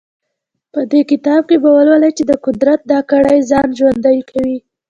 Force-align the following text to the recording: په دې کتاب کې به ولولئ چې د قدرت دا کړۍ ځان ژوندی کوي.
په 0.73 0.81
دې 0.91 1.01
کتاب 1.11 1.41
کې 1.49 1.57
به 1.63 1.69
ولولئ 1.77 2.11
چې 2.17 2.23
د 2.31 2.33
قدرت 2.45 2.79
دا 2.91 2.99
کړۍ 3.11 3.39
ځان 3.51 3.67
ژوندی 3.79 4.19
کوي. 4.29 4.57